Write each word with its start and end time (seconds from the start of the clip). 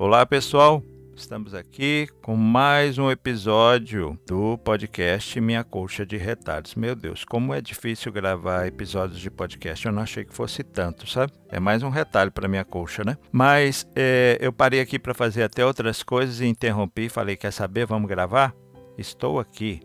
Olá, 0.00 0.24
pessoal. 0.24 0.80
Estamos 1.16 1.54
aqui 1.54 2.06
com 2.22 2.36
mais 2.36 2.98
um 2.98 3.10
episódio 3.10 4.16
do 4.24 4.56
podcast 4.56 5.40
Minha 5.40 5.64
Colcha 5.64 6.06
de 6.06 6.16
Retalhos. 6.16 6.76
Meu 6.76 6.94
Deus, 6.94 7.24
como 7.24 7.52
é 7.52 7.60
difícil 7.60 8.12
gravar 8.12 8.68
episódios 8.68 9.18
de 9.18 9.28
podcast. 9.28 9.84
Eu 9.84 9.90
não 9.90 10.00
achei 10.00 10.24
que 10.24 10.32
fosse 10.32 10.62
tanto, 10.62 11.04
sabe? 11.10 11.32
É 11.48 11.58
mais 11.58 11.82
um 11.82 11.88
retalho 11.88 12.30
para 12.30 12.46
minha 12.46 12.64
colcha, 12.64 13.02
né? 13.04 13.18
Mas 13.32 13.88
é, 13.96 14.38
eu 14.40 14.52
parei 14.52 14.78
aqui 14.78 15.00
para 15.00 15.12
fazer 15.14 15.42
até 15.42 15.66
outras 15.66 16.04
coisas 16.04 16.40
e 16.40 16.46
interrompi. 16.46 17.08
Falei, 17.08 17.36
quer 17.36 17.52
saber? 17.52 17.84
Vamos 17.84 18.08
gravar? 18.08 18.54
Estou 18.96 19.40
aqui 19.40 19.80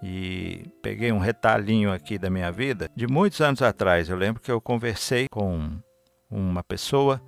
e 0.00 0.70
peguei 0.80 1.10
um 1.10 1.18
retalhinho 1.18 1.92
aqui 1.92 2.16
da 2.16 2.30
minha 2.30 2.52
vida 2.52 2.88
de 2.94 3.08
muitos 3.08 3.40
anos 3.40 3.60
atrás. 3.60 4.08
Eu 4.08 4.16
lembro 4.16 4.40
que 4.40 4.52
eu 4.52 4.60
conversei 4.60 5.26
com 5.28 5.68
uma 6.30 6.62
pessoa 6.62 7.20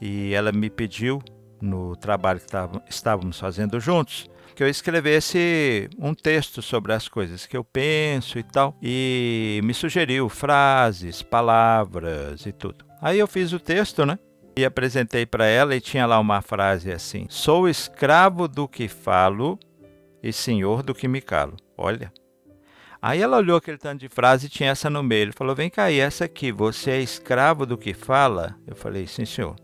e 0.00 0.34
ela 0.34 0.50
me 0.50 0.68
pediu 0.68 1.22
no 1.60 1.96
trabalho 1.96 2.40
que 2.40 2.46
estávamos 2.88 3.38
fazendo 3.38 3.80
juntos, 3.80 4.28
que 4.54 4.62
eu 4.62 4.68
escrevesse 4.68 5.88
um 5.98 6.14
texto 6.14 6.60
sobre 6.60 6.92
as 6.92 7.06
coisas 7.06 7.46
que 7.46 7.56
eu 7.56 7.62
penso 7.62 8.38
e 8.38 8.42
tal, 8.42 8.76
e 8.82 9.60
me 9.62 9.72
sugeriu 9.72 10.28
frases, 10.28 11.22
palavras 11.22 12.44
e 12.44 12.52
tudo. 12.52 12.84
Aí 13.00 13.18
eu 13.18 13.28
fiz 13.28 13.52
o 13.52 13.60
texto, 13.60 14.04
né? 14.04 14.18
E 14.56 14.64
apresentei 14.64 15.24
para 15.24 15.46
ela 15.46 15.76
e 15.76 15.80
tinha 15.80 16.04
lá 16.06 16.18
uma 16.18 16.42
frase 16.42 16.90
assim: 16.90 17.26
Sou 17.28 17.68
escravo 17.68 18.48
do 18.48 18.66
que 18.66 18.88
falo 18.88 19.56
e 20.20 20.32
senhor 20.32 20.82
do 20.82 20.92
que 20.92 21.06
me 21.06 21.20
calo. 21.20 21.56
Olha. 21.76 22.12
Aí 23.00 23.22
ela 23.22 23.36
olhou 23.36 23.56
aquele 23.56 23.78
tanto 23.78 24.00
de 24.00 24.08
frase 24.08 24.46
e 24.46 24.50
tinha 24.50 24.70
essa 24.70 24.90
no 24.90 25.04
meio. 25.04 25.22
Ele 25.22 25.32
falou: 25.32 25.54
Vem 25.54 25.70
cá, 25.70 25.90
e 25.90 26.00
essa 26.00 26.24
aqui, 26.24 26.50
você 26.50 26.90
é 26.90 27.00
escravo 27.00 27.64
do 27.64 27.78
que 27.78 27.94
fala? 27.94 28.56
Eu 28.66 28.74
falei: 28.74 29.06
Sim, 29.06 29.24
senhor. 29.24 29.54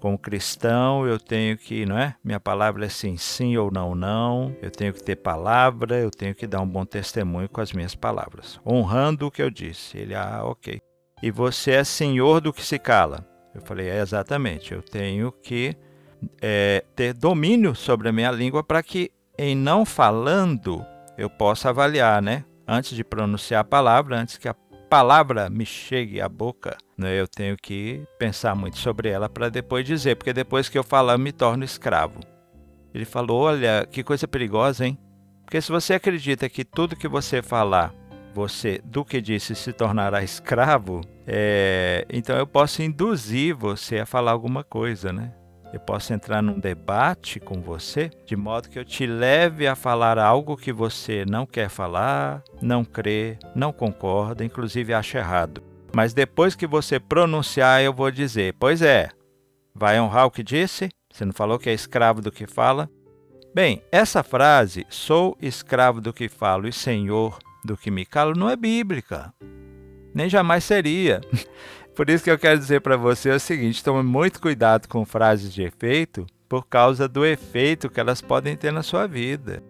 Como 0.00 0.18
cristão, 0.18 1.06
eu 1.06 1.18
tenho 1.18 1.58
que, 1.58 1.84
não 1.84 1.98
é? 1.98 2.16
Minha 2.24 2.40
palavra 2.40 2.86
é 2.86 2.88
sim, 2.88 3.18
sim 3.18 3.56
ou 3.58 3.70
não, 3.70 3.94
não. 3.94 4.56
Eu 4.62 4.70
tenho 4.70 4.94
que 4.94 5.02
ter 5.02 5.16
palavra, 5.16 5.98
eu 5.98 6.10
tenho 6.10 6.34
que 6.34 6.46
dar 6.46 6.62
um 6.62 6.66
bom 6.66 6.86
testemunho 6.86 7.48
com 7.50 7.60
as 7.60 7.72
minhas 7.72 7.94
palavras, 7.94 8.58
honrando 8.66 9.26
o 9.26 9.30
que 9.30 9.42
eu 9.42 9.50
disse. 9.50 9.98
Ele, 9.98 10.14
ah, 10.14 10.40
ok. 10.42 10.80
E 11.22 11.30
você 11.30 11.72
é 11.72 11.84
senhor 11.84 12.40
do 12.40 12.52
que 12.52 12.64
se 12.64 12.78
cala. 12.78 13.26
Eu 13.54 13.60
falei, 13.60 13.90
é 13.90 14.00
exatamente. 14.00 14.72
Eu 14.72 14.80
tenho 14.80 15.30
que 15.30 15.76
é, 16.40 16.82
ter 16.96 17.12
domínio 17.12 17.74
sobre 17.74 18.08
a 18.08 18.12
minha 18.12 18.30
língua 18.30 18.64
para 18.64 18.82
que, 18.82 19.10
em 19.38 19.54
não 19.54 19.84
falando, 19.84 20.84
eu 21.18 21.28
possa 21.28 21.68
avaliar, 21.68 22.22
né? 22.22 22.44
Antes 22.66 22.96
de 22.96 23.04
pronunciar 23.04 23.60
a 23.60 23.64
palavra, 23.64 24.18
antes 24.18 24.38
que 24.38 24.48
a 24.48 24.54
palavra 24.88 25.50
me 25.50 25.66
chegue 25.66 26.20
à 26.20 26.28
boca, 26.28 26.76
né, 27.00 27.18
eu 27.18 27.26
tenho 27.26 27.56
que 27.56 28.04
pensar 28.18 28.54
muito 28.54 28.78
sobre 28.78 29.08
ela 29.08 29.28
para 29.28 29.48
depois 29.48 29.86
dizer, 29.86 30.16
porque 30.16 30.32
depois 30.32 30.68
que 30.68 30.78
eu 30.78 30.84
falar, 30.84 31.14
eu 31.14 31.18
me 31.18 31.32
torno 31.32 31.64
escravo. 31.64 32.20
Ele 32.94 33.04
falou: 33.04 33.42
Olha, 33.42 33.86
que 33.90 34.02
coisa 34.02 34.28
perigosa, 34.28 34.86
hein? 34.86 34.98
Porque 35.44 35.60
se 35.60 35.72
você 35.72 35.94
acredita 35.94 36.48
que 36.48 36.64
tudo 36.64 36.96
que 36.96 37.08
você 37.08 37.42
falar, 37.42 37.92
você, 38.34 38.80
do 38.84 39.04
que 39.04 39.20
disse, 39.20 39.54
se 39.54 39.72
tornará 39.72 40.22
escravo, 40.22 41.00
é, 41.26 42.06
então 42.08 42.36
eu 42.36 42.46
posso 42.46 42.82
induzir 42.82 43.56
você 43.56 43.98
a 43.98 44.06
falar 44.06 44.32
alguma 44.32 44.62
coisa, 44.62 45.12
né? 45.12 45.32
Eu 45.72 45.78
posso 45.78 46.12
entrar 46.12 46.42
num 46.42 46.58
debate 46.58 47.38
com 47.38 47.60
você, 47.60 48.10
de 48.26 48.34
modo 48.34 48.68
que 48.68 48.78
eu 48.78 48.84
te 48.84 49.06
leve 49.06 49.68
a 49.68 49.76
falar 49.76 50.18
algo 50.18 50.56
que 50.56 50.72
você 50.72 51.24
não 51.24 51.46
quer 51.46 51.68
falar, 51.68 52.42
não 52.60 52.84
crê, 52.84 53.38
não 53.54 53.72
concorda, 53.72 54.44
inclusive 54.44 54.92
acha 54.92 55.18
errado. 55.18 55.62
Mas 55.94 56.12
depois 56.12 56.54
que 56.54 56.66
você 56.66 57.00
pronunciar, 57.00 57.82
eu 57.82 57.92
vou 57.92 58.10
dizer: 58.10 58.54
Pois 58.58 58.82
é, 58.82 59.10
vai 59.74 60.00
honrar 60.00 60.26
o 60.26 60.30
que 60.30 60.42
disse? 60.42 60.88
Você 61.12 61.24
não 61.24 61.32
falou 61.32 61.58
que 61.58 61.68
é 61.68 61.74
escravo 61.74 62.20
do 62.20 62.30
que 62.30 62.46
fala? 62.46 62.88
Bem, 63.52 63.82
essa 63.90 64.22
frase, 64.22 64.86
sou 64.88 65.36
escravo 65.40 66.00
do 66.00 66.12
que 66.12 66.28
falo 66.28 66.68
e 66.68 66.72
senhor 66.72 67.38
do 67.64 67.76
que 67.76 67.90
me 67.90 68.06
calo, 68.06 68.38
não 68.38 68.48
é 68.48 68.56
bíblica. 68.56 69.34
Nem 70.14 70.28
jamais 70.28 70.64
seria. 70.64 71.20
Por 71.96 72.08
isso 72.08 72.24
que 72.24 72.30
eu 72.30 72.38
quero 72.38 72.58
dizer 72.58 72.80
para 72.80 72.96
você 72.96 73.30
o 73.30 73.40
seguinte: 73.40 73.82
tome 73.82 74.02
muito 74.02 74.40
cuidado 74.40 74.88
com 74.88 75.04
frases 75.04 75.52
de 75.52 75.62
efeito, 75.62 76.26
por 76.48 76.66
causa 76.66 77.08
do 77.08 77.26
efeito 77.26 77.90
que 77.90 78.00
elas 78.00 78.20
podem 78.22 78.56
ter 78.56 78.72
na 78.72 78.82
sua 78.82 79.06
vida. 79.06 79.62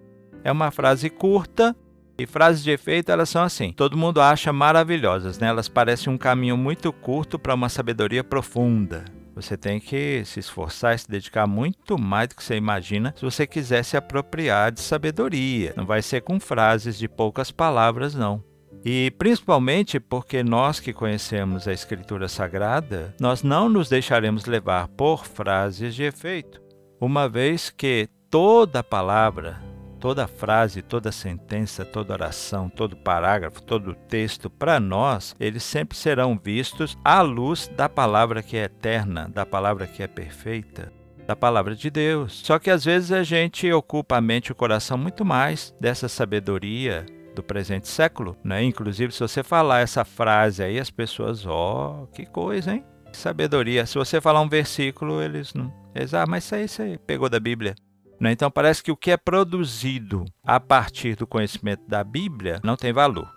É 0.45 0.53
uma 0.53 0.71
frase 0.71 1.11
curta 1.11 1.75
e 2.23 2.27
frases 2.27 2.63
de 2.63 2.71
efeito 2.71 3.11
elas 3.11 3.29
são 3.29 3.43
assim. 3.43 3.73
Todo 3.73 3.97
mundo 3.97 4.21
acha 4.21 4.53
maravilhosas, 4.53 5.39
né? 5.39 5.49
Elas 5.49 5.69
parecem 5.69 6.13
um 6.13 6.19
caminho 6.19 6.57
muito 6.57 6.93
curto 6.93 7.39
para 7.39 7.55
uma 7.55 7.69
sabedoria 7.69 8.23
profunda. 8.23 9.05
Você 9.35 9.57
tem 9.57 9.81
que 9.81 10.23
se 10.25 10.39
esforçar 10.39 10.95
e 10.95 10.99
se 10.99 11.09
dedicar 11.09 11.47
muito 11.47 11.99
mais 11.99 12.29
do 12.29 12.35
que 12.35 12.45
você 12.45 12.57
imagina 12.57 13.15
se 13.17 13.25
você 13.25 13.47
quiser 13.47 13.83
se 13.85 13.97
apropriar 13.97 14.71
de 14.71 14.81
sabedoria. 14.81 15.73
Não 15.77 15.87
vai 15.87 16.03
ser 16.03 16.21
com 16.21 16.39
frases 16.39 16.99
de 16.99 17.09
poucas 17.09 17.51
palavras, 17.51 18.15
não. 18.15 18.45
E 18.85 19.11
principalmente 19.19 20.01
porque 20.01 20.43
nós 20.43 20.81
que 20.81 20.93
conhecemos 20.93 21.69
a 21.69 21.73
Escritura 21.73 22.29
Sagrada, 22.29 23.15
nós 23.21 23.43
não 23.43 23.69
nos 23.69 23.89
deixaremos 23.89 24.47
levar 24.47 24.89
por 24.89 25.27
frases 25.27 25.95
de 25.95 26.03
efeito, 26.03 26.61
uma 27.01 27.29
vez 27.29 27.71
que 27.71 28.09
toda 28.31 28.83
palavra, 28.83 29.61
toda 30.01 30.27
frase, 30.27 30.81
toda 30.81 31.13
sentença, 31.13 31.85
toda 31.85 32.15
oração, 32.15 32.69
todo 32.69 32.97
parágrafo, 32.97 33.63
todo 33.63 33.95
texto, 33.95 34.49
para 34.49 34.81
nós, 34.81 35.37
eles 35.39 35.63
sempre 35.63 35.97
serão 35.97 36.41
vistos 36.43 36.97
à 37.05 37.21
luz 37.21 37.69
da 37.69 37.89
palavra 37.89 38.43
que 38.43 38.57
é 38.57 38.65
eterna, 38.65 39.29
da 39.29 39.45
palavra 39.45 39.87
que 39.87 40.03
é 40.03 40.09
perfeita 40.09 40.91
da 41.27 41.37
palavra 41.37 41.77
de 41.77 41.89
Deus. 41.91 42.41
Só 42.45 42.59
que 42.59 42.71
às 42.71 42.85
vezes 42.85 43.13
a 43.13 43.23
gente 43.23 43.71
ocupa 43.73 44.17
a 44.17 44.21
mente 44.21 44.49
e 44.49 44.53
o 44.53 44.55
coração 44.55 44.99
muito 44.99 45.25
mais 45.25 45.73
dessa 45.79 46.09
sabedoria, 46.09 47.07
do 47.37 47.43
presente 47.43 47.87
século, 47.87 48.37
né? 48.43 48.65
Inclusive, 48.65 49.13
se 49.13 49.21
você 49.21 49.45
falar 49.45 49.79
essa 49.79 50.05
frase 50.05 50.61
aí, 50.61 50.81
as 50.81 50.91
pessoas, 50.91 51.47
ó, 51.47 52.03
oh, 52.03 52.07
que 52.09 52.27
coisa, 52.27 52.73
hein? 52.73 52.85
Que 53.13 53.17
sabedoria. 53.17 53.87
Se 53.87 53.97
você 53.97 54.21
falar 54.21 54.41
um 54.41 54.49
versículo, 54.49 55.23
eles 55.23 55.55
não. 55.55 55.73
Eles, 55.95 56.15
ah, 56.15 56.27
mas 56.27 56.45
isso 56.45 56.55
aí 56.57 56.69
você 56.69 56.99
pegou 57.07 57.29
da 57.29 57.39
Bíblia. 57.39 57.77
Né? 58.21 58.33
Então, 58.33 58.51
parece 58.51 58.83
que 58.83 58.93
o 58.93 58.97
que 58.97 59.11
é 59.11 59.17
produzido 59.17 60.27
a 60.45 60.61
partir 60.61 61.17
do 61.17 61.27
conhecimento 61.27 61.83
da 61.89 62.05
Bíblia 62.05 62.61
não 62.63 62.77
tem 62.77 62.93
valor. 62.93 63.29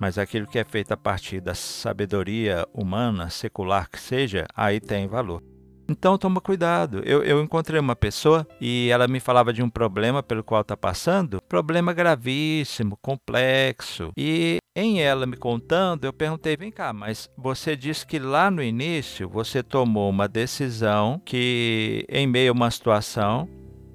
Mas 0.00 0.16
aquilo 0.16 0.46
que 0.46 0.58
é 0.58 0.64
feito 0.64 0.92
a 0.92 0.96
partir 0.96 1.42
da 1.42 1.54
sabedoria 1.54 2.66
humana, 2.72 3.28
secular 3.28 3.90
que 3.90 4.00
seja, 4.00 4.46
aí 4.56 4.80
tem 4.80 5.06
valor. 5.06 5.42
Então 5.90 6.16
toma 6.16 6.40
cuidado. 6.40 7.02
Eu, 7.04 7.22
eu 7.24 7.42
encontrei 7.42 7.78
uma 7.78 7.96
pessoa 7.96 8.46
e 8.60 8.88
ela 8.90 9.08
me 9.08 9.18
falava 9.18 9.52
de 9.52 9.60
um 9.60 9.68
problema 9.68 10.22
pelo 10.22 10.44
qual 10.44 10.60
está 10.60 10.76
passando, 10.76 11.42
problema 11.48 11.92
gravíssimo, 11.92 12.96
complexo. 13.02 14.12
E 14.16 14.58
em 14.74 15.02
ela 15.02 15.26
me 15.26 15.36
contando, 15.36 16.04
eu 16.04 16.12
perguntei: 16.12 16.56
vem 16.56 16.70
cá, 16.70 16.92
mas 16.92 17.28
você 17.36 17.74
disse 17.74 18.06
que 18.06 18.20
lá 18.20 18.50
no 18.52 18.62
início 18.62 19.28
você 19.28 19.64
tomou 19.64 20.08
uma 20.08 20.28
decisão 20.28 21.20
que, 21.24 22.06
em 22.08 22.26
meio 22.26 22.52
a 22.52 22.54
uma 22.54 22.70
situação 22.70 23.48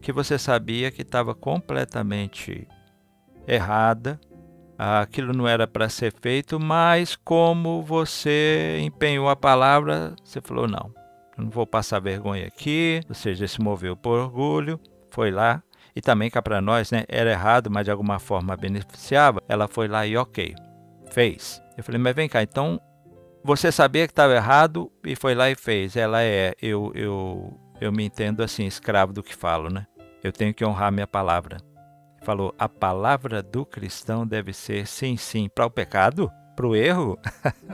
que 0.05 0.11
você 0.11 0.37
sabia 0.37 0.91
que 0.91 1.01
estava 1.01 1.33
completamente 1.33 2.67
errada, 3.47 4.19
aquilo 4.77 5.33
não 5.33 5.47
era 5.47 5.65
para 5.65 5.89
ser 5.89 6.13
feito, 6.21 6.59
mas 6.59 7.15
como 7.15 7.81
você 7.81 8.77
empenhou 8.83 9.27
a 9.27 9.35
palavra, 9.35 10.15
você 10.23 10.39
falou: 10.39 10.67
não, 10.67 10.93
não 11.35 11.49
vou 11.49 11.65
passar 11.65 11.99
vergonha 11.99 12.45
aqui, 12.45 13.01
ou 13.09 13.15
seja, 13.15 13.47
se 13.47 13.59
moveu 13.59 13.97
por 13.97 14.19
orgulho, 14.19 14.79
foi 15.09 15.31
lá, 15.31 15.63
e 15.95 16.01
também 16.01 16.29
cá 16.29 16.39
para 16.39 16.61
nós, 16.61 16.91
né, 16.91 17.03
era 17.07 17.31
errado, 17.31 17.71
mas 17.71 17.85
de 17.85 17.89
alguma 17.89 18.19
forma 18.19 18.55
beneficiava, 18.55 19.41
ela 19.49 19.67
foi 19.67 19.87
lá 19.87 20.05
e 20.05 20.15
ok, 20.15 20.53
fez. 21.09 21.59
Eu 21.75 21.83
falei, 21.83 21.99
mas 21.99 22.15
vem 22.15 22.29
cá, 22.29 22.43
então 22.43 22.79
você 23.43 23.71
sabia 23.71 24.05
que 24.05 24.11
estava 24.11 24.35
errado 24.35 24.91
e 25.03 25.15
foi 25.15 25.33
lá 25.33 25.49
e 25.49 25.55
fez. 25.55 25.95
Ela 25.95 26.21
é, 26.21 26.53
eu, 26.61 26.91
eu, 26.93 27.59
eu 27.81 27.91
me 27.91 28.05
entendo 28.05 28.43
assim, 28.43 28.67
escravo 28.67 29.11
do 29.11 29.23
que 29.23 29.35
falo, 29.35 29.71
né? 29.71 29.87
Eu 30.25 30.31
tenho 30.31 30.55
que 30.55 30.65
honrar 30.65 30.91
minha 30.91 31.05
palavra. 31.05 31.57
Falou, 32.23 32.51
a 32.57 32.67
palavra 32.67 33.43
do 33.43 33.63
cristão 33.63 34.25
deve 34.25 34.53
ser 34.53 34.87
sim, 34.87 35.15
sim, 35.15 35.47
para 35.47 35.67
o 35.67 35.69
pecado, 35.69 36.31
para 36.55 36.65
o 36.65 36.75
erro. 36.75 37.19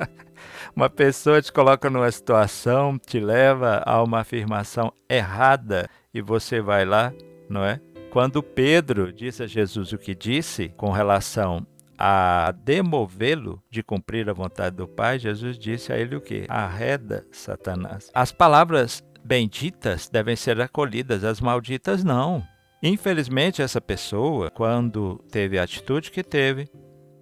Uma 0.76 0.90
pessoa 0.90 1.42
te 1.42 1.50
coloca 1.50 1.90
numa 1.90 2.12
situação, 2.12 3.00
te 3.00 3.22
leva 3.22 3.82
a 3.86 4.04
uma 4.04 4.20
afirmação 4.20 4.92
errada 5.10 5.88
e 6.14 6.20
você 6.20 6.60
vai 6.60 6.84
lá, 6.84 7.14
não 7.50 7.64
é? 7.64 7.80
Quando 8.12 8.44
Pedro 8.44 9.14
disse 9.14 9.44
a 9.44 9.48
Jesus 9.48 9.94
o 9.94 9.98
que 9.98 10.14
disse 10.14 10.68
com 10.76 10.90
relação 10.92 11.66
a 11.98 12.54
demovê-lo 12.66 13.64
de 13.70 13.82
cumprir 13.82 14.30
a 14.30 14.34
vontade 14.34 14.76
do 14.76 14.90
Pai, 14.90 15.18
Jesus 15.18 15.58
disse 15.58 15.94
a 15.94 15.98
ele 15.98 16.18
o 16.18 16.22
que? 16.22 16.44
Arreda, 16.50 17.26
Satanás. 17.32 18.12
As 18.14 18.34
palavras 18.34 19.02
benditas 19.24 20.10
devem 20.10 20.36
ser 20.36 20.60
acolhidas, 20.62 21.24
as 21.24 21.40
malditas 21.42 22.04
não. 22.04 22.44
Infelizmente, 22.84 23.62
essa 23.62 23.80
pessoa, 23.80 24.50
quando 24.50 25.24
teve 25.32 25.60
a 25.60 25.64
atitude 25.64 26.10
que 26.10 26.24
teve, 26.24 26.68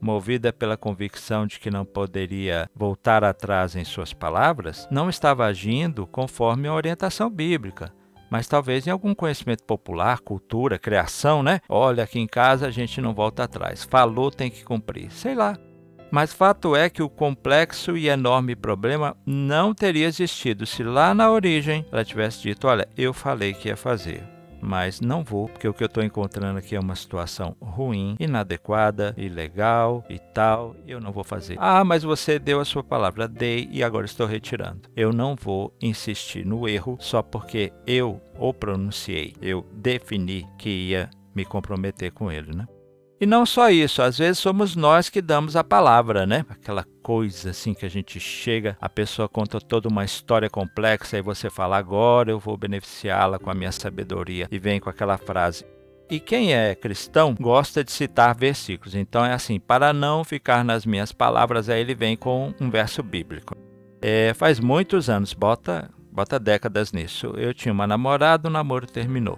movida 0.02 0.54
pela 0.54 0.78
convicção 0.78 1.46
de 1.46 1.60
que 1.60 1.70
não 1.70 1.84
poderia 1.84 2.70
voltar 2.74 3.24
atrás 3.24 3.76
em 3.76 3.84
suas 3.84 4.14
palavras, 4.14 4.88
não 4.90 5.10
estava 5.10 5.46
agindo 5.46 6.08
conforme 6.08 6.70
a 6.70 6.74
orientação 6.74 7.30
bíblica. 7.30 7.94
mas 8.30 8.48
talvez 8.48 8.86
em 8.86 8.92
algum 8.92 9.16
conhecimento 9.16 9.64
popular, 9.64 10.20
cultura, 10.20 10.78
criação, 10.78 11.42
né? 11.42 11.60
Olha, 11.68 12.04
aqui 12.04 12.20
em 12.20 12.28
casa 12.28 12.68
a 12.68 12.72
gente 12.72 13.02
não 13.02 13.14
volta 13.14 13.44
atrás. 13.44 13.84
Falou, 13.84 14.30
tem 14.30 14.52
que 14.52 14.64
cumprir. 14.64 15.12
Sei 15.12 15.34
lá. 15.34 15.58
Mas 16.12 16.34
fato 16.34 16.76
é 16.76 16.90
que 16.90 17.04
o 17.04 17.10
complexo 17.10 17.96
e 17.98 18.10
enorme 18.10 18.56
problema 18.56 19.16
não 19.26 19.74
teria 19.74 20.08
existido 20.08 20.66
se 20.66 20.84
lá 20.84 21.14
na 21.14 21.32
origem 21.32 21.86
ela 21.92 22.04
tivesse 22.04 22.42
dito: 22.42 22.68
Olha, 22.68 22.88
eu 22.98 23.14
falei 23.14 23.54
que 23.54 23.68
ia 23.68 23.78
fazer 23.78 24.24
mas 24.62 25.02
não 25.02 25.24
vou, 25.24 25.48
porque 25.48 25.68
o 25.68 25.74
que 25.74 25.84
eu 25.84 25.88
estou 25.88 26.04
encontrando 26.04 26.60
aqui 26.60 26.76
é 26.76 26.80
uma 26.80 26.96
situação 26.96 27.56
ruim, 27.62 28.16
inadequada, 28.20 29.14
ilegal 29.18 30.04
e 30.10 30.20
tal, 30.20 30.76
eu 30.88 31.00
não 31.00 31.12
vou 31.12 31.24
fazer. 31.24 31.56
Ah, 31.60 31.84
mas 31.84 32.04
você 32.04 32.38
deu 32.38 32.60
a 32.60 32.66
sua 32.66 32.84
palavra, 32.84 33.28
dei 33.28 33.68
e 33.72 33.84
agora 33.84 34.06
estou 34.06 34.28
retirando. 34.28 34.90
Eu 34.96 35.12
não 35.12 35.36
vou 35.36 35.74
insistir 35.82 36.46
no 36.46 36.68
erro 36.68 36.98
só 37.00 37.22
porque 37.22 37.72
eu 37.86 38.22
o 38.38 38.54
pronunciei, 38.54 39.34
eu 39.42 39.66
defini 39.74 40.48
que 40.58 40.70
ia 40.70 41.10
me 41.36 41.46
comprometer 41.46 42.12
com 42.12 42.32
ele, 42.32 42.56
né? 42.56 42.68
E 43.22 43.26
não 43.26 43.46
só 43.46 43.70
isso, 43.70 44.02
às 44.02 44.18
vezes 44.18 44.40
somos 44.40 44.78
nós 44.78 45.10
que 45.10 45.22
damos 45.22 45.58
a 45.58 45.64
palavra, 45.64 46.26
né? 46.26 46.46
Aquela 46.48 46.86
coisa 47.04 47.50
assim 47.50 47.74
que 47.74 47.86
a 47.86 47.90
gente 47.90 48.18
chega, 48.18 48.78
a 48.80 48.88
pessoa 48.88 49.28
conta 49.28 49.60
toda 49.60 49.90
uma 49.90 50.06
história 50.06 50.50
complexa 50.50 51.18
e 51.18 51.22
você 51.22 51.50
fala 51.50 51.78
agora 51.78 52.32
eu 52.32 52.40
vou 52.40 52.56
beneficiá-la 52.56 53.38
com 53.38 53.50
a 53.50 53.54
minha 53.54 53.74
sabedoria 53.74 54.48
e 54.50 54.58
vem 54.58 54.80
com 54.80 54.90
aquela 54.90 55.18
frase. 55.18 55.66
E 56.10 56.18
quem 56.18 56.54
é 56.54 56.74
cristão 56.74 57.36
gosta 57.38 57.84
de 57.84 57.92
citar 57.92 58.34
versículos. 58.34 58.96
Então 58.96 59.26
é 59.26 59.34
assim, 59.34 59.60
para 59.60 59.92
não 59.92 60.24
ficar 60.24 60.64
nas 60.64 60.86
minhas 60.86 61.12
palavras, 61.12 61.68
aí 61.68 61.82
ele 61.82 61.94
vem 61.94 62.16
com 62.16 62.54
um 62.60 62.70
verso 62.70 63.04
bíblico. 63.04 63.54
É, 64.02 64.34
faz 64.34 64.62
muitos 64.62 65.10
anos, 65.10 65.34
bota, 65.34 65.92
bota 66.10 66.40
décadas 66.40 66.94
nisso. 66.94 67.34
Eu 67.36 67.54
tinha 67.54 67.74
uma 67.74 67.86
namorada, 67.86 68.48
o 68.48 68.52
namoro 68.52 68.88
terminou. 68.88 69.38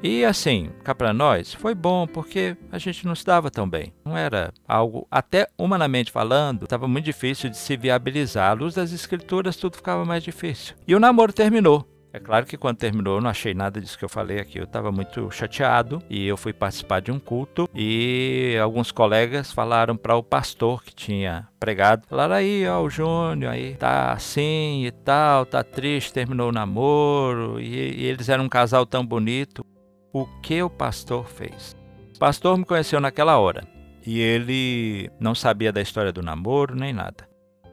E 0.00 0.24
assim, 0.24 0.70
cá 0.84 0.94
para 0.94 1.12
nós, 1.12 1.52
foi 1.54 1.74
bom 1.74 2.06
porque 2.06 2.56
a 2.70 2.78
gente 2.78 3.04
não 3.04 3.16
se 3.16 3.24
dava 3.24 3.50
tão 3.50 3.68
bem. 3.68 3.92
Não 4.04 4.16
era 4.16 4.52
algo, 4.66 5.08
até 5.10 5.48
humanamente 5.58 6.12
falando, 6.12 6.64
estava 6.64 6.86
muito 6.86 7.04
difícil 7.04 7.50
de 7.50 7.56
se 7.56 7.76
viabilizar. 7.76 8.50
À 8.50 8.54
luz 8.54 8.74
das 8.74 8.92
escrituras, 8.92 9.56
tudo 9.56 9.76
ficava 9.76 10.04
mais 10.04 10.22
difícil. 10.22 10.76
E 10.86 10.94
o 10.94 11.00
namoro 11.00 11.32
terminou. 11.32 11.84
É 12.12 12.18
claro 12.18 12.46
que 12.46 12.56
quando 12.56 12.78
terminou 12.78 13.16
eu 13.16 13.20
não 13.20 13.28
achei 13.28 13.52
nada 13.52 13.80
disso 13.80 13.98
que 13.98 14.04
eu 14.04 14.08
falei 14.08 14.38
aqui. 14.38 14.58
Eu 14.58 14.64
estava 14.64 14.92
muito 14.92 15.30
chateado 15.30 16.00
e 16.08 16.26
eu 16.26 16.36
fui 16.36 16.52
participar 16.52 17.00
de 17.00 17.10
um 17.10 17.18
culto 17.18 17.68
e 17.74 18.56
alguns 18.62 18.92
colegas 18.92 19.52
falaram 19.52 19.96
para 19.96 20.16
o 20.16 20.22
pastor 20.22 20.82
que 20.82 20.94
tinha 20.94 21.48
pregado, 21.60 22.06
falaram 22.08 22.36
aí, 22.36 22.66
ó, 22.66 22.80
o 22.80 22.88
Júnior 22.88 23.52
aí 23.52 23.74
tá 23.74 24.12
assim 24.12 24.86
e 24.86 24.90
tal, 24.90 25.44
tá 25.44 25.62
triste, 25.62 26.12
terminou 26.12 26.48
o 26.48 26.52
namoro 26.52 27.60
e, 27.60 27.66
e 27.66 28.04
eles 28.06 28.28
eram 28.28 28.44
um 28.44 28.48
casal 28.48 28.86
tão 28.86 29.04
bonito 29.04 29.66
o 30.12 30.26
que 30.42 30.62
o 30.62 30.70
pastor 30.70 31.26
fez. 31.28 31.76
O 32.16 32.18
pastor 32.18 32.56
me 32.58 32.64
conheceu 32.64 33.00
naquela 33.00 33.38
hora 33.38 33.66
e 34.06 34.20
ele 34.20 35.10
não 35.20 35.34
sabia 35.34 35.72
da 35.72 35.80
história 35.80 36.12
do 36.12 36.22
namoro 36.22 36.74
nem 36.74 36.92
nada. 36.92 37.28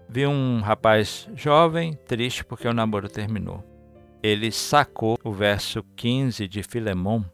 Vi 0.08 0.28
um 0.28 0.62
rapaz 0.62 1.30
jovem, 1.36 1.94
triste 2.06 2.44
porque 2.46 2.68
o 2.68 2.74
namoro 2.74 3.10
terminou. 3.10 3.64
Ele 4.22 4.52
sacou 4.52 5.18
o 5.24 5.32
verso 5.32 5.84
15 5.96 6.48
de 6.48 6.64
Filemão, 6.64 7.26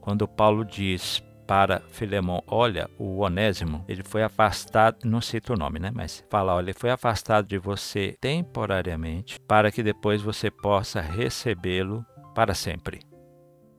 quando 0.00 0.28
Paulo 0.28 0.64
diz 0.64 1.22
para 1.46 1.80
Filemão: 1.90 2.42
Olha, 2.46 2.90
o 2.98 3.18
Onésimo, 3.18 3.84
ele 3.88 4.02
foi 4.02 4.22
afastado, 4.22 5.04
não 5.04 5.20
cito 5.20 5.54
o 5.54 5.56
nome, 5.56 5.78
né? 5.78 5.90
Mas 5.94 6.24
fala: 6.28 6.54
Olha, 6.54 6.66
ele 6.66 6.78
foi 6.78 6.90
afastado 6.90 7.46
de 7.46 7.58
você 7.58 8.16
temporariamente, 8.20 9.38
para 9.40 9.70
que 9.70 9.82
depois 9.82 10.20
você 10.20 10.50
possa 10.50 11.00
recebê-lo 11.00 12.04
para 12.34 12.54
sempre. 12.54 13.00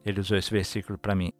Ele 0.08 0.22
usou 0.22 0.38
esse 0.38 0.50
versículo 0.50 0.98
para 0.98 1.14
mim. 1.14 1.34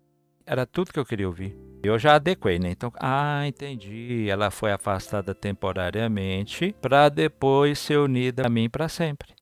Era 0.46 0.66
tudo 0.66 0.92
que 0.92 1.00
eu 1.00 1.06
queria 1.06 1.28
ouvir. 1.28 1.58
Eu 1.82 1.98
já 1.98 2.16
adequei, 2.16 2.60
né? 2.60 2.70
Então, 2.70 2.92
ah, 3.00 3.48
entendi. 3.48 4.30
Ela 4.30 4.52
foi 4.52 4.74
afastada 4.74 5.34
temporariamente 5.34 6.76
para 6.82 7.08
depois 7.08 7.80
ser 7.80 7.98
unida 7.98 8.46
a 8.46 8.50
mim 8.50 8.70
para 8.70 8.90
sempre. 8.90 9.34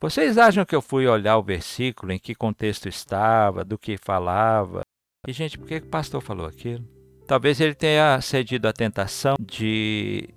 Vocês 0.00 0.38
acham 0.38 0.64
que 0.64 0.74
eu 0.74 0.80
fui 0.80 1.06
olhar 1.08 1.36
o 1.36 1.42
versículo, 1.42 2.12
em 2.12 2.18
que 2.18 2.32
contexto 2.32 2.88
estava, 2.88 3.64
do 3.64 3.76
que 3.76 3.98
falava? 3.98 4.82
E, 5.26 5.32
gente, 5.32 5.58
por 5.58 5.66
que 5.66 5.76
o 5.76 5.86
pastor 5.86 6.22
falou 6.22 6.46
aquilo? 6.46 6.84
Talvez 7.26 7.60
ele 7.60 7.74
tenha 7.74 8.20
cedido 8.20 8.68
à 8.68 8.72
tentação 8.72 9.34
de 9.40 10.28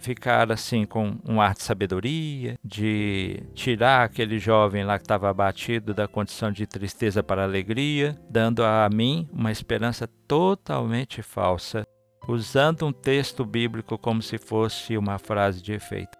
ficar 0.00 0.50
assim 0.50 0.84
com 0.84 1.18
um 1.26 1.40
ar 1.40 1.54
de 1.54 1.62
sabedoria, 1.62 2.58
de 2.64 3.42
tirar 3.54 4.04
aquele 4.04 4.38
jovem 4.38 4.84
lá 4.84 4.98
que 4.98 5.04
estava 5.04 5.28
abatido 5.28 5.94
da 5.94 6.08
condição 6.08 6.50
de 6.50 6.66
tristeza 6.66 7.22
para 7.22 7.44
alegria, 7.44 8.18
dando 8.28 8.64
a 8.64 8.88
mim 8.92 9.28
uma 9.32 9.52
esperança 9.52 10.08
totalmente 10.26 11.22
falsa, 11.22 11.84
usando 12.26 12.86
um 12.86 12.92
texto 12.92 13.44
bíblico 13.44 13.98
como 13.98 14.22
se 14.22 14.38
fosse 14.38 14.96
uma 14.96 15.18
frase 15.18 15.62
de 15.62 15.72
efeito. 15.72 16.18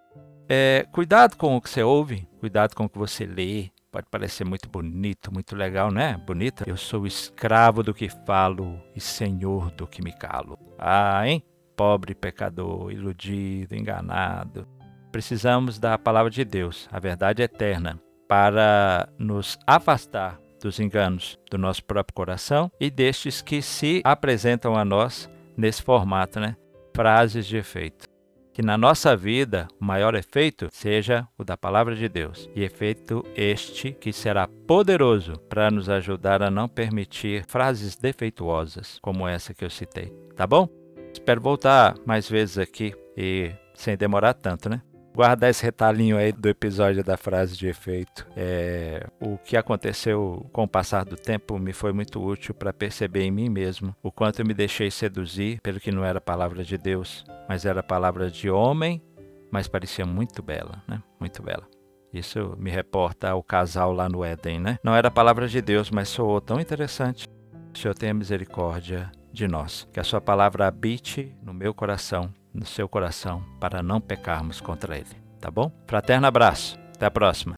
É, 0.49 0.85
cuidado 0.93 1.37
com 1.37 1.57
o 1.57 1.61
que 1.61 1.71
você 1.71 1.83
ouve, 1.83 2.29
cuidado 2.41 2.75
com 2.75 2.85
o 2.85 2.89
que 2.89 2.99
você 2.99 3.25
lê. 3.25 3.71
Pode 3.93 4.07
parecer 4.09 4.45
muito 4.45 4.69
bonito, 4.69 5.33
muito 5.33 5.57
legal, 5.57 5.91
né? 5.91 6.17
Bonita. 6.27 6.65
Eu 6.67 6.77
sou 6.77 7.07
escravo 7.07 7.83
do 7.83 7.93
que 7.93 8.09
falo 8.09 8.81
e 8.95 9.01
senhor 9.01 9.71
do 9.73 9.87
que 9.87 10.03
me 10.03 10.13
calo. 10.13 10.57
Ah, 10.79 11.27
hein? 11.27 11.43
Pobre 11.81 12.15
pecador, 12.15 12.93
iludido, 12.93 13.75
enganado. 13.75 14.69
Precisamos 15.11 15.79
da 15.79 15.97
palavra 15.97 16.31
de 16.31 16.45
Deus, 16.45 16.87
a 16.93 17.01
verdade 17.01 17.43
eterna, 17.43 17.99
para 18.29 19.09
nos 19.19 19.59
afastar 19.67 20.39
dos 20.63 20.79
enganos 20.79 21.39
do 21.51 21.57
nosso 21.57 21.83
próprio 21.83 22.15
coração 22.15 22.71
e 22.79 22.91
destes 22.91 23.41
que 23.41 23.63
se 23.63 24.03
apresentam 24.05 24.77
a 24.77 24.85
nós 24.85 25.27
nesse 25.57 25.83
formato, 25.83 26.39
né? 26.39 26.55
Frases 26.95 27.47
de 27.47 27.57
efeito. 27.57 28.07
Que 28.53 28.61
na 28.61 28.77
nossa 28.77 29.17
vida 29.17 29.67
o 29.81 29.85
maior 29.87 30.15
efeito 30.15 30.69
seja 30.71 31.27
o 31.39 31.45
da 31.45 31.57
palavra 31.57 31.97
de 31.97 32.11
Deus, 32.11 32.47
e 32.55 32.63
efeito 32.63 33.25
este 33.35 33.93
que 33.93 34.13
será 34.13 34.47
poderoso 34.67 35.33
para 35.49 35.71
nos 35.71 35.89
ajudar 35.89 36.43
a 36.43 36.51
não 36.51 36.69
permitir 36.69 37.47
frases 37.49 37.97
defeituosas 37.97 38.99
como 39.01 39.27
essa 39.27 39.55
que 39.55 39.65
eu 39.65 39.71
citei. 39.71 40.13
Tá 40.37 40.47
bom? 40.47 40.80
Espero 41.13 41.41
voltar 41.41 41.97
mais 42.05 42.29
vezes 42.29 42.59
aqui 42.59 42.95
e 43.17 43.53
sem 43.75 43.97
demorar 43.97 44.35
tanto, 44.35 44.69
né? 44.69 44.83
Guardar 45.15 45.51
esse 45.51 45.65
retalhinho 45.65 46.17
aí 46.17 46.31
do 46.31 46.49
episódio 46.49 47.03
da 47.03 47.17
frase 47.17 47.57
de 47.57 47.67
efeito. 47.67 48.27
É, 48.37 49.07
o 49.21 49.37
que 49.39 49.57
aconteceu 49.57 50.49
com 50.53 50.63
o 50.63 50.69
passar 50.69 51.05
do 51.05 51.17
tempo 51.17 51.59
me 51.59 51.73
foi 51.73 51.93
muito 51.93 52.25
útil 52.25 52.55
para 52.55 52.73
perceber 52.73 53.23
em 53.23 53.31
mim 53.31 53.49
mesmo 53.49 53.95
o 54.03 54.13
quanto 54.13 54.41
eu 54.41 54.47
me 54.47 54.55
deixei 54.55 54.91
seduzir 54.91 55.61
pelo 55.63 55.81
que 55.81 55.91
não 55.91 56.05
era 56.05 56.21
palavra 56.21 56.63
de 56.63 56.79
Deus, 56.79 57.25
mas 57.49 57.67
era 57.67 57.83
palavra 57.83 58.31
de 58.31 58.49
homem, 58.49 59.03
mas 59.51 59.67
parecia 59.67 60.07
muito 60.07 60.43
bela, 60.43 60.83
né? 60.87 61.03
Muito 61.19 61.43
bela. 61.43 61.67
Isso 62.13 62.57
me 62.59 62.71
reporta 62.71 63.31
ao 63.31 63.43
casal 63.43 63.93
lá 63.93 64.09
no 64.09 64.25
Éden, 64.25 64.61
né? 64.61 64.79
Não 64.83 64.95
era 64.95 65.11
palavra 65.11 65.47
de 65.47 65.61
Deus, 65.61 65.91
mas 65.91 66.09
soou 66.09 66.41
tão 66.41 66.61
interessante. 66.61 67.29
O 67.75 67.79
Senhor 67.79 67.95
tenha 67.95 68.15
misericórdia 68.15 69.11
de 69.33 69.47
nós. 69.49 69.89
Que 69.93 70.01
a 70.01 70.05
Sua 70.05 70.21
palavra 70.21 70.67
habite 70.67 71.35
no 71.43 71.53
meu 71.53 71.73
coração, 71.75 72.33
no 72.53 72.67
seu 72.67 72.89
coração, 72.89 73.45
para 73.61 73.83
não 73.83 74.01
pecarmos 74.01 74.61
contra 74.61 74.97
Ele. 74.97 75.17
Tá 75.41 75.51
bom? 75.51 75.73
Fraterno 75.87 76.27
abraço. 76.27 76.79
Até 76.95 77.07
a 77.07 77.11
próxima. 77.11 77.55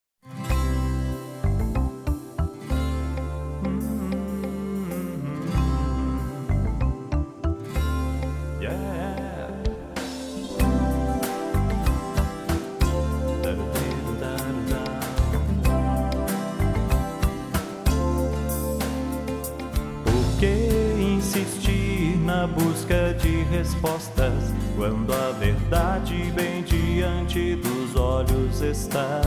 Busca 22.47 23.15
de 23.15 23.43
respostas 23.45 24.33
quando 24.77 25.13
a 25.13 25.33
verdade 25.33 26.33
bem 26.35 26.63
diante 26.63 27.57
dos 27.57 27.97
olhos 27.97 28.61
está. 28.61 29.21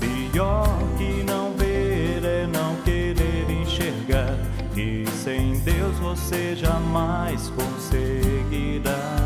Pior 0.00 0.66
que 0.98 1.22
não 1.24 1.52
ver 1.52 2.24
é 2.24 2.46
não 2.46 2.76
querer 2.82 3.50
enxergar 3.50 4.36
que 4.74 5.04
sem 5.22 5.58
Deus 5.60 5.96
você 5.98 6.54
jamais 6.54 7.50
conseguirá 7.50 9.16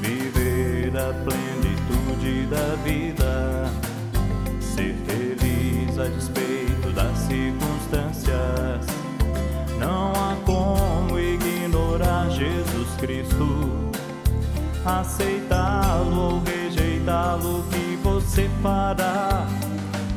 viver 0.00 0.92
a 0.96 1.12
plenitude 1.24 2.46
da 2.46 2.74
vida, 2.84 3.57
Aceitá-lo 14.88 16.18
ou 16.18 16.42
rejeitá-lo, 16.42 17.62
que 17.70 17.98
você 18.02 18.48
fará? 18.62 19.46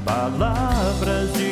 Palavras 0.05 1.33
de 1.33 1.50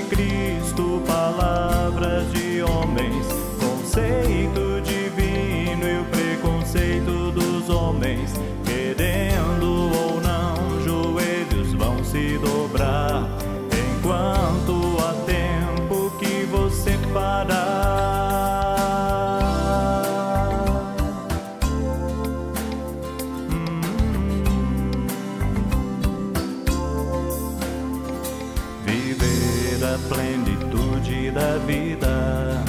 plenitude 30.10 31.32
da 31.32 31.58
vida. 31.66 32.64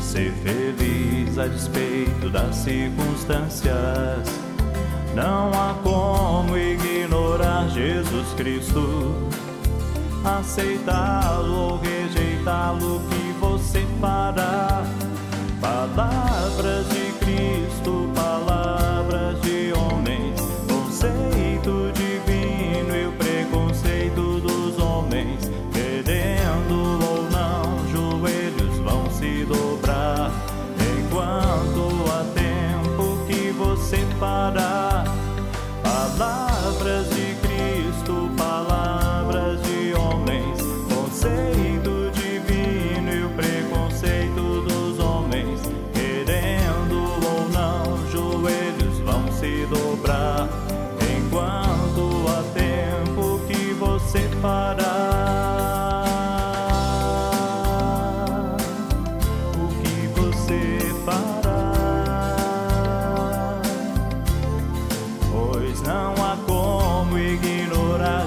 Ser 0.00 0.32
feliz 0.42 1.38
a 1.38 1.46
despeito 1.46 2.30
das 2.30 2.56
circunstâncias. 2.56 4.28
Não 5.14 5.50
há 5.52 5.74
como 5.82 6.56
ignorar 6.56 7.68
Jesus 7.68 8.26
Cristo, 8.36 9.14
aceitá-lo 10.24 11.54
ou 11.54 11.78
rejeitá-lo 11.78 13.00
que 13.08 13.32
você 13.38 13.86
fará. 14.00 14.82
Falar 15.60 16.23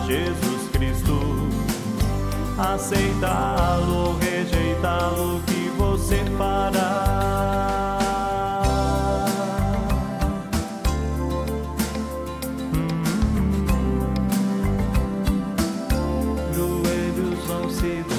Jesus 0.08 0.70
Cristo. 0.72 1.20
Aceitá-lo, 2.58 4.18
rejeitá-lo, 4.20 5.42
que 5.42 5.70
você 5.78 6.24
fará. 6.38 8.00
Hum, 12.74 13.04
joelhos 16.56 17.46
vão 17.46 17.70
se 17.70 18.17